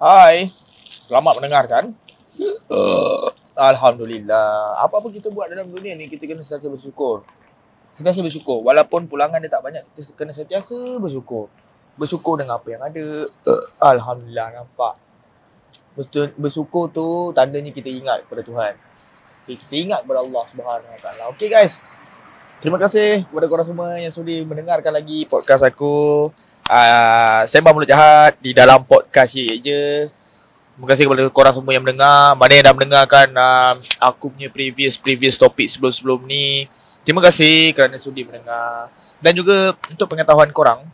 [0.00, 1.92] Hai, selamat mendengarkan.
[3.52, 4.80] Alhamdulillah.
[4.80, 7.20] Apa-apa kita buat dalam dunia ni, kita kena sentiasa bersyukur.
[7.92, 8.64] Sentiasa bersyukur.
[8.64, 11.52] Walaupun pulangan dia tak banyak, kita kena sentiasa bersyukur.
[12.00, 13.28] Bersyukur dengan apa yang ada.
[13.76, 14.96] Alhamdulillah, nampak.
[16.40, 18.72] Bersyukur tu tandanya kita ingat kepada Tuhan.
[19.44, 20.44] Kita ingat kepada Allah
[21.04, 21.22] Taala.
[21.36, 21.76] Okay guys.
[22.64, 26.32] Terima kasih kepada korang semua yang sudi mendengarkan lagi podcast aku.
[26.70, 30.06] Uh, Sembang Mulut Jahat di dalam podcast ye je.
[30.06, 32.38] Terima kasih kepada korang semua yang mendengar.
[32.38, 36.70] Mana yang dah mendengarkan uh, aku punya previous previous topik sebelum-sebelum ni.
[37.02, 38.86] Terima kasih kerana sudi mendengar.
[39.18, 40.86] Dan juga untuk pengetahuan korang.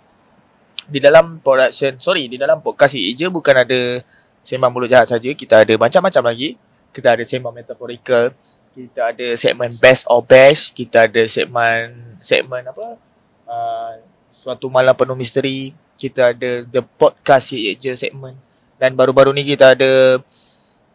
[0.89, 4.01] Di dalam production, sorry, di dalam podcast ye je bukan ada
[4.41, 5.29] Sembang Mulut Jahat saja.
[5.37, 6.57] Kita ada macam-macam lagi.
[6.89, 8.33] Kita ada Sembang Metaphorical
[8.77, 13.01] kita ada segmen best or best kita ada segmen segmen apa
[13.49, 13.97] uh,
[14.37, 18.37] suatu malam penuh misteri kita ada the podcast je, je segmen
[18.77, 20.21] dan baru-baru ni kita ada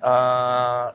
[0.05, 0.85] uh,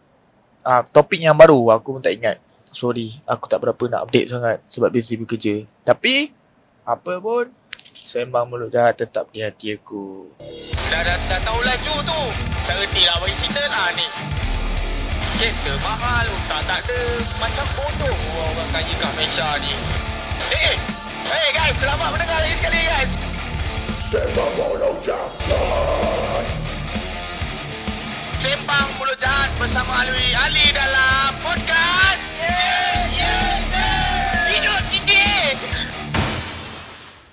[0.63, 2.39] uh, topik yang baru aku pun tak ingat.
[2.71, 5.67] Sorry aku tak berapa nak update sangat sebab busy bekerja.
[5.83, 6.31] Tapi
[6.87, 7.51] apa pun
[7.91, 10.31] sembang mulut jahat tetap di hati aku.
[10.87, 12.23] Dah dah, dah tahu laju tu.
[12.67, 14.07] Tak reti lah bagi cerita lah ni.
[15.37, 17.01] Kereta mahal, tak tak ada.
[17.43, 19.75] Macam bodoh orang kaya kat Malaysia ni.
[20.55, 20.77] Eh, eh,
[21.27, 23.11] hey guys, selamat mendengar lagi sekali guys.
[24.07, 25.33] Sembang Mulut Jahat
[28.39, 32.23] Sembang Mulut Jahat bersama Alwi Ali dalam podcast.
[32.39, 34.51] Yeah, yeah, yeah.
[34.55, 35.27] Hidup tinggi.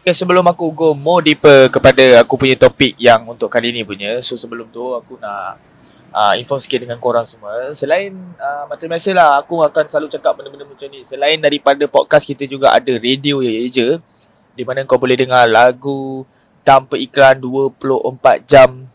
[0.04, 4.18] Okay, sebelum aku go more deeper kepada aku punya topik yang untuk kali ni punya.
[4.26, 5.62] So sebelum tu aku nak
[6.14, 7.74] uh, inform sikit dengan korang semua.
[7.74, 11.02] Selain uh, macam biasalah aku akan selalu cakap benda-benda macam ni.
[11.04, 13.98] Selain daripada podcast kita juga ada radio je
[14.54, 16.24] di mana kau boleh dengar lagu
[16.62, 18.86] tanpa iklan 24 jam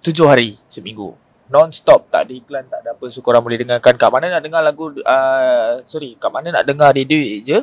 [0.00, 1.14] 7 hari seminggu.
[1.52, 4.64] Non-stop tak ada iklan tak ada apa so korang boleh dengarkan kat mana nak dengar
[4.64, 7.60] lagu uh, sorry kat mana nak dengar radio je.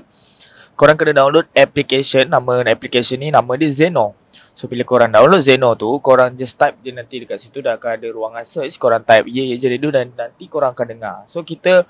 [0.77, 4.20] Korang kena download application nama application ni nama dia Zeno.
[4.61, 7.97] So bila korang download Zeno tu Korang just type je nanti dekat situ Dah akan
[7.97, 11.17] ada ruangan search Korang type Ye Ye Je Radio Dan nanti korang akan dengar.
[11.25, 11.81] So kita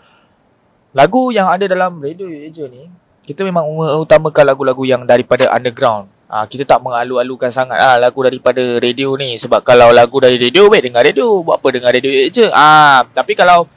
[0.96, 2.88] Lagu yang ada dalam radio Ye Je ni
[3.28, 3.68] Kita memang
[4.00, 6.08] utamakan lagu-lagu yang daripada underground.
[6.32, 9.36] Ha, Kita tak mengalu-alukan sangat ha, Lagu daripada radio ni.
[9.36, 12.48] Sebab kalau lagu dari radio Baik dengar radio Buat apa dengar radio Ye Je?
[12.48, 13.68] Ha, Tapi kalau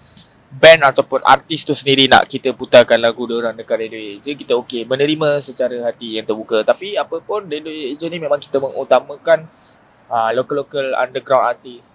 [0.54, 4.54] band ataupun artis tu sendiri nak kita putarkan lagu dia orang dekat radio je kita
[4.62, 6.62] okey menerima secara hati yang terbuka.
[6.62, 9.50] Tapi apa pun radio je ni memang kita mengutamakan
[10.08, 11.94] uh, local-local underground artis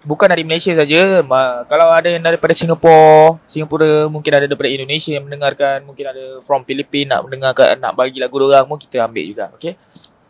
[0.00, 1.20] bukan dari Malaysia saja
[1.68, 6.64] kalau ada yang daripada Singapura Singapura mungkin ada daripada Indonesia yang mendengarkan mungkin ada from
[6.64, 9.76] Philippines nak mendengarkan nak bagi lagu dia orang pun kita ambil juga okey?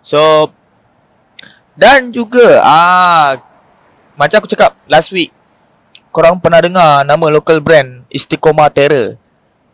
[0.03, 0.51] So
[1.79, 3.39] dan juga ah
[4.19, 5.31] macam aku cakap last week
[6.11, 9.17] korang pernah dengar nama local brand Istiqomah Terror?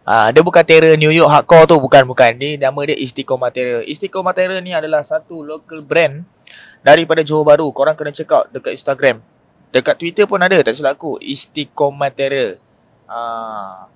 [0.07, 2.31] Ah, dia bukan Terror New York hardcore tu, bukan bukan.
[2.39, 3.83] Ni nama dia Istiqomah Terror.
[3.83, 6.23] Istiqomah Terror ni adalah satu local brand
[6.87, 7.67] daripada Johor Bahru.
[7.75, 9.19] Korang kena check out dekat Instagram.
[9.75, 11.19] Dekat Twitter pun ada, tak silap aku.
[11.19, 12.63] Istiqomah Terror.
[13.11, 13.91] Ah,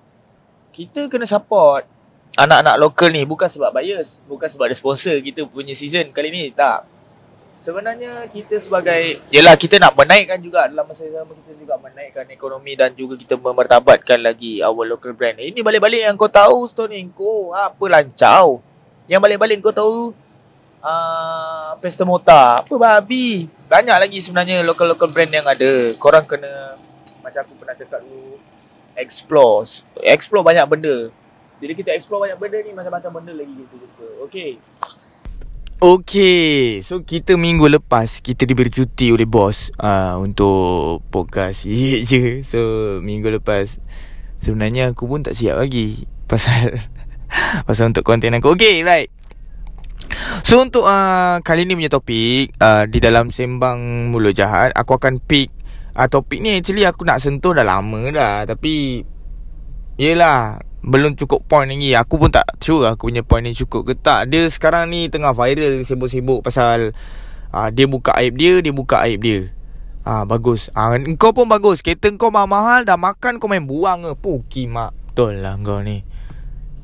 [0.75, 1.87] kita kena support
[2.35, 6.43] anak-anak local ni bukan sebab bias, bukan sebab ada sponsor kita punya season kali ni,
[6.51, 6.87] tak.
[7.61, 10.65] Sebenarnya kita sebagai Yelah kita nak menaikkan juga.
[10.65, 15.13] Dalam masa yang sama kita juga menaikkan ekonomi Dan juga kita memertabatkan lagi Our local
[15.13, 15.37] brand.
[15.37, 18.65] Ini balik-balik yang kau tahu Stone Kau apa lancau?
[19.05, 20.09] Yang balik-balik kau tahu
[20.81, 22.57] uh, Pesta Mota.
[22.57, 23.45] Apa babi?
[23.69, 25.93] Banyak lagi sebenarnya Local-local brand yang ada.
[26.01, 26.81] Korang kena
[27.21, 28.41] Macam aku pernah cakap dulu
[28.97, 29.85] Explore.
[30.01, 31.13] Explore banyak benda.
[31.61, 34.07] Bila kita explore banyak benda ni Macam-macam benda lagi kita jumpa.
[34.25, 34.57] Okay
[35.81, 42.45] Okay, so kita minggu lepas kita diberi cuti oleh bos uh, untuk podcast ye je.
[42.45, 42.61] So
[43.01, 43.81] minggu lepas
[44.45, 46.85] sebenarnya aku pun tak siap lagi pasal
[47.65, 48.53] pasal untuk konten aku.
[48.53, 49.09] Okay, right.
[50.45, 55.17] So untuk uh, kali ni punya topik uh, di dalam sembang mulut jahat, aku akan
[55.17, 55.49] pick
[55.97, 59.01] uh, topik ni actually aku nak sentuh dah lama dah tapi
[59.97, 63.93] yelah belum cukup point lagi Aku pun tak sure aku punya point ni cukup ke
[63.93, 66.97] tak Dia sekarang ni tengah viral sibuk-sibuk pasal
[67.53, 69.53] uh, Dia buka aib dia, dia buka aib dia
[70.01, 70.73] Ah bagus.
[70.73, 71.85] Ah kau pun bagus.
[71.85, 74.11] Kereta kau mahal-mahal dah makan kau main buang ke?
[74.17, 74.97] Puki mak.
[75.13, 76.01] Betul lah kau ni.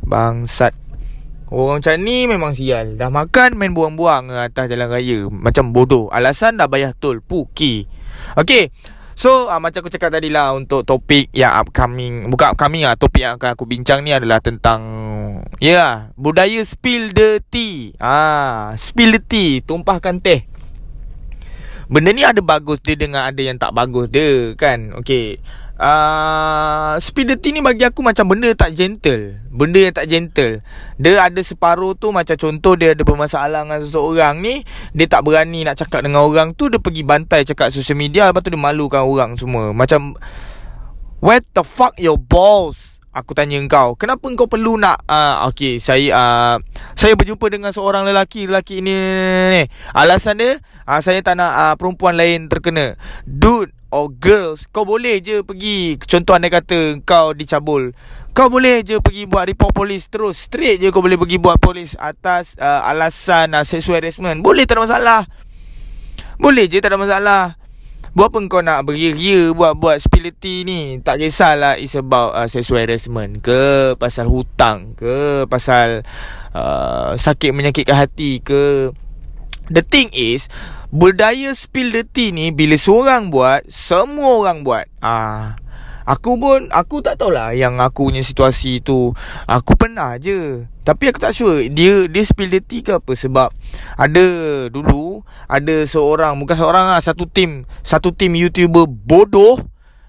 [0.06, 0.78] Bangsat.
[1.50, 2.94] Orang macam ni memang sial.
[3.00, 5.26] Dah makan main buang-buang ke atas jalan raya.
[5.34, 6.14] Macam bodoh.
[6.14, 7.26] Alasan dah bayar tol.
[7.26, 7.90] Puki.
[8.38, 8.70] Okay.
[9.18, 13.25] So uh, macam aku cakap tadi lah untuk topik yang upcoming Bukan upcoming lah Topik
[13.25, 14.81] yang akan aku bincang ni adalah tentang
[15.58, 20.46] Ya yeah, Budaya spill the tea ah, Spill the tea Tumpahkan teh
[21.88, 24.92] Benda ni ada bagus dia dengan ada yang tak bagus dia kan.
[25.00, 25.40] Okay.
[25.77, 29.38] Uh, speed dating ni bagi aku macam benda tak gentle.
[29.53, 30.65] Benda yang tak gentle.
[30.97, 34.65] Dia ada separuh tu macam contoh dia ada bermasalah dengan seseorang ni
[34.97, 38.41] Dia tak berani nak cakap dengan orang tu Dia pergi bantai cakap social media Lepas
[38.41, 39.69] tu dia malukan orang semua.
[39.77, 40.18] Macam
[41.21, 46.14] What the fuck your balls Aku tanya kau Kenapa kau perlu nak uh, Okay saya
[46.14, 46.56] uh,
[46.94, 49.62] Saya berjumpa dengan seorang lelaki Lelaki ni, ni, ni.
[49.98, 52.94] Alasan dia uh, Saya tak nak uh, perempuan lain terkena.
[53.25, 57.98] Dude or girls Kau boleh je pergi Contoh anda kata Kau dicabul.
[58.38, 60.46] Kau boleh je pergi buat report polis Terus.
[60.46, 64.46] Straight je kau boleh pergi buat polis Atas uh, alasan uh, sexual harassment.
[64.46, 65.22] Boleh tak ada masalah.
[66.38, 67.58] Boleh je tak ada masalah
[68.18, 70.98] Buat apa kau nak beria-ria Buat-buat spility ni?
[71.06, 76.02] Tak kisahlah It's about uh, sexual harassment Ke Pasal hutang Ke Pasal
[76.58, 78.90] uh, Sakit menyakitkan hati Ke.
[79.69, 80.50] The thing is
[80.90, 84.90] Berdaya spill the tea ni Bila seorang buat Semua orang buat.
[84.98, 85.62] Ah,
[86.07, 89.12] Aku pun Aku tak tahulah Yang aku punya situasi tu.
[89.44, 90.63] Aku pernah je.
[90.88, 93.12] Tapi aku tak sure Dia dia spill the tea ke apa.
[93.12, 93.51] Sebab
[94.00, 94.25] Ada
[94.71, 95.19] Dulu
[95.51, 99.59] Ada seorang Bukan seorang lah Satu tim Satu tim YouTuber bodoh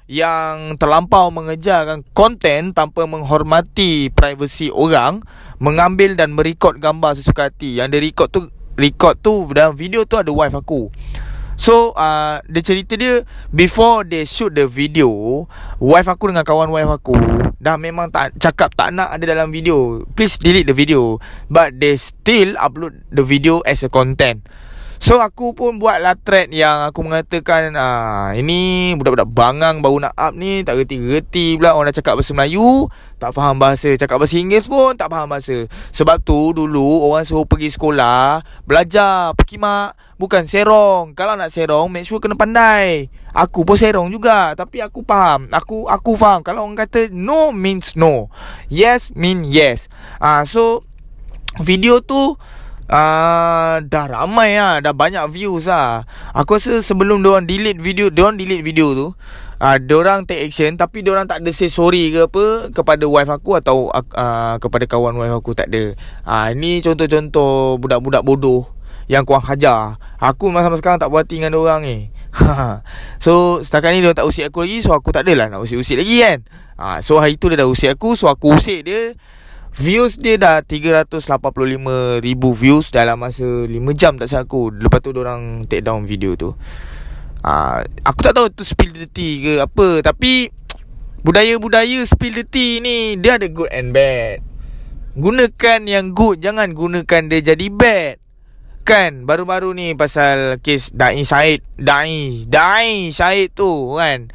[0.08, 5.20] yang terlampau mengejarkan konten tanpa menghormati privasi orang
[5.60, 7.76] mengambil dan merekod gambar sesuka hati.
[7.76, 8.40] Yang dia record tu
[8.80, 10.88] record tu dalam video tu ada wife aku.
[11.58, 15.44] So uh, Dia cerita dia Before they shoot the video
[15.82, 17.18] Wife aku dengan kawan wife aku
[17.58, 20.06] Dah memang tak cakap tak nak ada dalam video.
[20.14, 21.18] Please delete the video.
[21.50, 24.46] But they still upload the video as a content
[24.98, 30.34] So aku pun buatlah thread yang aku mengatakan ah ini budak-budak bangang baru nak up
[30.34, 32.90] ni tak reti-reti pula orang dah cakap bahasa Melayu
[33.22, 35.70] tak faham bahasa cakap bahasa Inggeris pun tak faham bahasa.
[35.94, 41.14] Sebab tu dulu orang suruh pergi sekolah belajar perkimak bukan serong.
[41.14, 43.06] Kalau nak serong make sure kena pandai.
[43.30, 45.46] Aku pun serong juga tapi aku faham.
[45.54, 48.34] Aku aku faham kalau orang kata no means no.
[48.66, 49.86] Yes mean yes.
[50.18, 50.82] Ah so
[51.62, 52.34] video tu
[52.88, 58.40] Uh, dah ramai lah Dah banyak views lah Aku rasa sebelum diorang delete video Diorang
[58.40, 59.06] delete video tu
[59.60, 63.60] uh, Diorang take action Tapi diorang tak ada say sorry ke apa Kepada wife aku
[63.60, 65.92] Atau uh, kepada kawan wife aku Tak ada.
[66.24, 68.64] Uh, Ni contoh-contoh Budak-budak bodoh
[69.04, 70.00] Yang kuang hajar.
[70.16, 72.08] Aku masa-masa sekarang tak berhati dengan diorang ni.
[73.24, 76.24] So setakat ni diorang tak usik aku lagi So aku tak adalah nak usik-usik lagi
[76.24, 76.38] kan.
[76.80, 79.12] Uh, So hari tu dia dah usik aku So aku usik dia
[79.76, 84.72] Views dia dah 385 ribu views dalam masa 5 jam tak aku.
[84.72, 86.56] Lepas tu orang take down video tu.
[87.38, 90.50] Uh, Aku tak tahu tu spill the tea ke apa Tapi
[91.22, 94.42] Budaya-budaya spill the tea ni Dia ada good and bad.
[95.14, 98.18] Gunakan yang good Jangan gunakan dia jadi bad.
[98.82, 104.34] Kan Baru-baru ni pasal Kes Da'i Syed Da'i Da'i Syed tu kan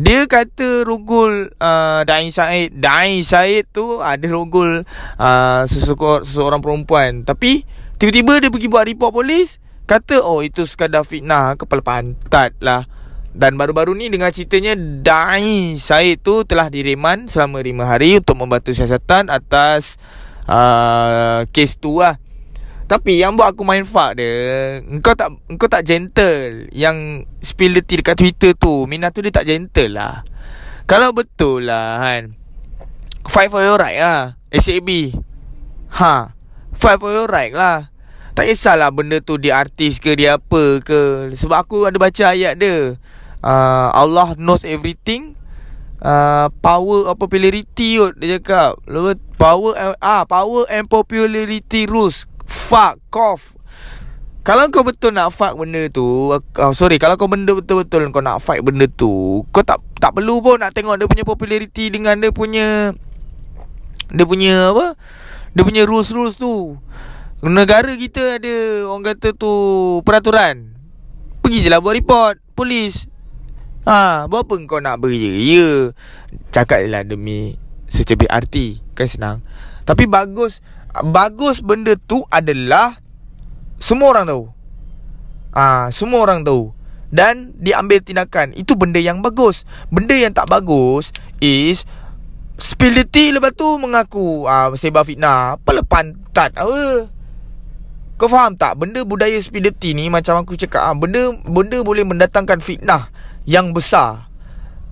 [0.00, 4.88] dia kata rogol uh, Dain Said Dain Said tu Ada rogol
[5.20, 7.20] uh, seseorang, seseorang perempuan.
[7.28, 7.68] Tapi
[8.00, 12.88] Tiba-tiba dia pergi buat report polis Kata oh itu sekadar fitnah Kepala pantat lah.
[13.36, 18.72] Dan baru-baru ni dengan ceritanya Dain Said tu telah direman Selama 5 hari Untuk membantu
[18.72, 20.00] siasatan Atas
[20.48, 22.16] uh, Kes tu lah
[22.90, 27.86] tapi yang buat aku main fuck dia Engkau tak Engkau tak gentle Yang Spill the
[27.86, 28.90] tea dekat Twitter tu.
[28.90, 30.26] Mina tu dia tak gentle lah.
[30.90, 32.34] Kalau betul lah kan
[33.30, 35.14] Fight for your right lah SAB
[36.02, 36.34] Ha
[36.74, 37.94] Fight for your right lah.
[38.34, 41.28] Tak kisahlah benda tu dia artis ke dia apa ke.
[41.34, 42.96] Sebab aku ada baca ayat dia.
[43.42, 45.36] Uh, Allah knows everything.
[46.00, 48.80] Uh, Power of popularity kot Dia cakap.
[49.36, 53.54] Power ah Power and popularity rules Fuck off.
[54.40, 58.40] Kalau kau betul nak fuck benda tu uh, Sorry Kalau kau benda betul-betul Kau nak
[58.40, 62.32] fight benda tu Kau tak tak perlu pun nak tengok dia punya popularity Dengan dia
[62.32, 62.96] punya
[64.08, 64.96] Dia punya apa?
[65.50, 66.80] Dia punya rules-rules tu.
[67.44, 69.52] Negara kita ada Orang kata tu
[70.08, 70.72] Peraturan.
[71.44, 73.12] Pergi je lah buat report Polis.
[73.84, 75.68] Ha, buat apa kau nak beria Ya
[76.48, 77.60] Cakap je lah demi
[77.92, 78.80] Secebih arti.
[78.96, 79.38] Kan senang.
[79.84, 80.64] Tapi bagus
[81.06, 82.98] bagus benda tu adalah
[83.80, 84.44] semua orang tahu.
[85.50, 86.70] Ah, ha, semua orang tahu
[87.10, 88.54] dan diambil tindakan.
[88.54, 89.66] Itu benda yang bagus.
[89.90, 91.10] Benda yang tak bagus
[91.42, 91.84] is
[92.60, 95.58] spill the tea lepas tu mengaku ah sebar fitnah.
[95.58, 97.10] Apa pantat apa?
[98.20, 98.78] Kau faham tak?
[98.78, 103.10] Benda budaya tea ni macam aku cakap ah, benda benda boleh mendatangkan fitnah
[103.44, 104.30] yang besar.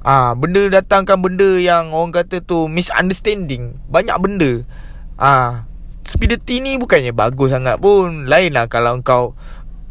[0.03, 3.79] Ah, benda datangkan benda yang orang kata tu misunderstanding.
[3.93, 4.65] Banyak benda.
[5.21, 5.68] Ah,
[6.09, 9.37] stupidity ni bukannya bagus sangat pun Lain lah kalau kau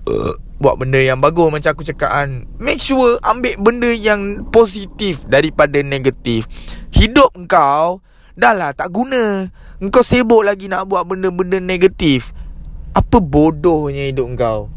[0.09, 2.49] uh, buat benda yang bagus macam aku cakap kan.
[2.57, 6.49] Make sure ambil benda yang positif daripada negatif.
[6.89, 8.01] Hidup kau
[8.33, 9.49] dah lah tak guna.
[9.77, 12.33] Engkau sibuk lagi nak buat benda-benda negatif.
[12.97, 14.73] Apa bodohnya hidup kau?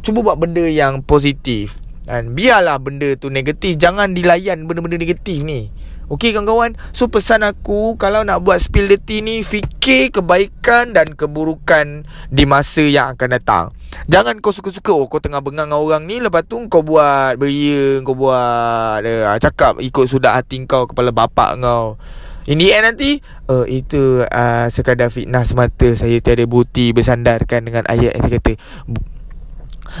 [0.00, 1.76] Cuba buat benda yang positif.
[2.08, 3.76] Dan biarlah benda tu negatif.
[3.76, 5.68] Jangan dilayan benda-benda negatif ni.
[6.06, 6.78] Okey kawan-kawan.
[6.94, 12.46] So pesan aku Kalau nak buat spill the tea ni Fikir kebaikan dan keburukan Di
[12.46, 13.64] masa yang akan datang.
[14.06, 17.98] Jangan kau suka-suka Oh kau tengah bengang dengan orang ni Lepas tu kau buat beria
[18.06, 21.98] Kau buat uh, Cakap ikut sudah hati kau Kepala bapak kau.
[22.46, 23.18] In the end nanti
[23.50, 28.54] uh, Itu uh, sekadar fitnah semata Saya tiada bukti bersandarkan Dengan ayat yang saya kata.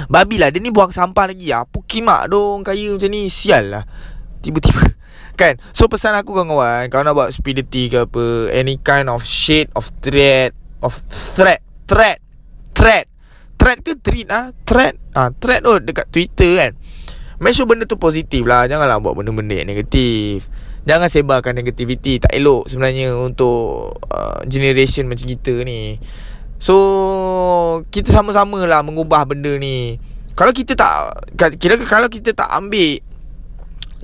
[0.06, 1.50] Babi lah Dia ni buang sampah lagi.
[1.50, 3.26] Apa kimak dong Kaya macam ni.
[3.26, 4.14] Sial lah
[4.46, 4.94] Tiba-tiba.
[5.40, 5.58] Kan?
[5.74, 9.92] So pesan aku kawan-kawan Kalau nak buat stupidity ke apa Any kind of shade of
[10.00, 12.24] threat Of threat Threat
[12.76, 13.08] Threat.
[13.56, 14.52] Threat ke treat ah?
[14.68, 15.00] Threat.
[15.16, 16.72] Ah Threat tu dekat Twitter kan?
[17.40, 18.64] Make sure benda tu positif lah.
[18.64, 20.48] Janganlah buat benda-benda yang negatif.
[20.86, 25.98] Jangan sebarkan negativity Tak elok sebenarnya Untuk uh, Generation macam kita ni.
[26.62, 26.76] So
[27.90, 29.98] Kita sama-sama lah Mengubah benda ni.
[30.36, 31.26] Kalau kita tak
[31.58, 33.02] Kira kalau kita tak ambil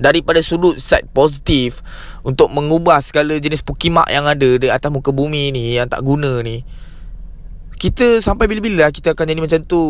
[0.03, 1.79] daripada sudut side positif
[2.27, 6.43] untuk mengubah segala jenis pukimak yang ada di atas muka bumi ni yang tak guna
[6.43, 6.67] ni.
[7.79, 9.81] Kita sampai bila-bila kita akan jadi macam tu.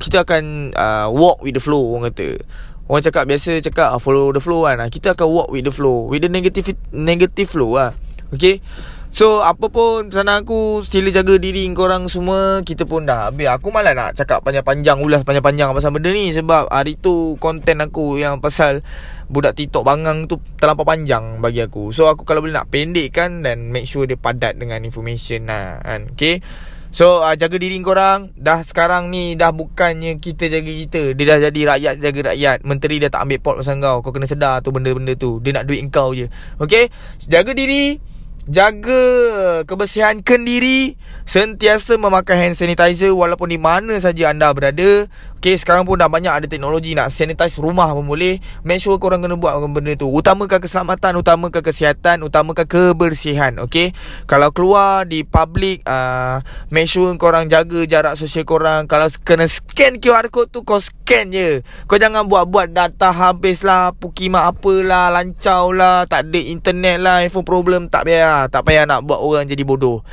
[0.00, 2.40] Kita akan uh, walk with the flow orang kata.
[2.88, 4.80] Orang cakap biasa cakap uh, follow the flow kan.
[4.88, 6.08] Kita akan walk with the flow.
[6.08, 7.92] With the negative negative flow lah.
[8.32, 8.64] Okay
[9.12, 13.44] So apa pun pesan aku Sila jaga diri korang semua Kita pun dah habis.
[13.44, 18.16] Aku malah nak cakap panjang-panjang Ulas panjang-panjang pasal benda ni Sebab hari tu konten aku
[18.16, 18.80] yang pasal
[19.28, 21.92] Budak TikTok bangang tu terlampau panjang bagi aku.
[21.92, 26.16] So aku kalau boleh nak pendekkan Dan make sure dia padat dengan information lah kan.
[26.16, 26.40] Okay?
[26.88, 31.02] So uh, jaga diri korang Dah sekarang ni Dah bukannya kita jaga kita.
[31.12, 32.64] Dia dah jadi rakyat jaga rakyat.
[32.64, 34.00] Menteri dah tak ambil pot pasal kau.
[34.00, 35.36] Kau kena sedar tu benda-benda tu.
[35.44, 36.32] Dia nak duit kau je.
[36.56, 36.88] Okay?
[37.28, 38.11] Jaga diri
[38.50, 45.06] Jaga kebersihan kendiri Sentiasa memakai hand sanitizer Walaupun di mana saja anda berada.
[45.38, 48.42] Okay, sekarang pun dah banyak ada teknologi Nak sanitize rumah pun boleh.
[48.66, 50.10] Make sure korang kena buat benda tu.
[50.10, 53.94] Utamakan keselamatan Utamakan kesihatan Utamakan kebersihan Okay
[54.26, 56.42] Kalau keluar di public uh,
[56.74, 58.90] Make sure korang jaga jarak sosial korang.
[58.90, 61.62] Kalau kena scan QR code tu Kau scan je.
[61.86, 67.46] Kau jangan buat-buat data habis lah Pukimak apalah Lancau lah Tak ada internet lah Iphone
[67.46, 70.04] problem Tak payah Tak payah nak buat orang jadi bodoh.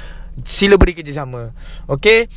[0.47, 1.51] Sila beri kerjasama.
[1.87, 2.31] Okay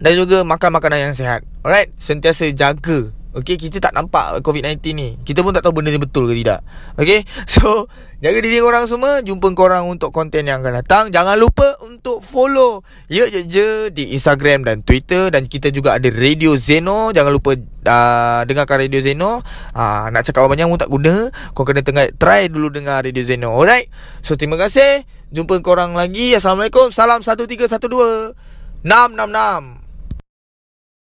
[0.00, 1.92] dan juga makan makanan yang sihat Alright?
[2.00, 5.08] Sentiasa jaga Okay Kita tak nampak COVID-19 ni.
[5.24, 6.60] Kita pun tak tahu benda ni betul ke tidak.
[7.00, 7.88] Okay So
[8.22, 9.18] Jaga diri korang semua.
[9.18, 11.04] Jumpa korang untuk konten yang akan datang.
[11.10, 12.86] Jangan lupa untuk follow.
[13.10, 15.34] Ya je je Di Instagram dan Twitter.
[15.34, 17.10] Dan kita juga ada Radio Zeno.
[17.10, 19.42] Jangan lupa uh, Dengarkan Radio Zeno.
[19.74, 21.34] Uh, Nak cakap banyak pun tak guna.
[21.50, 23.58] Kau kena tengah Try dulu dengar Radio Zeno.
[23.58, 23.90] Alright?
[24.22, 25.02] So terima kasih.
[25.34, 26.30] Jumpa korang lagi.
[26.38, 26.94] Assalamualaikum.
[26.94, 28.38] Salam 1312
[28.86, 29.81] 666